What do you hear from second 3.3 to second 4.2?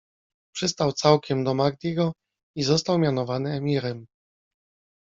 emirem.